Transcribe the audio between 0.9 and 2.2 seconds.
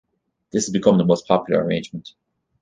the most popular arrangement.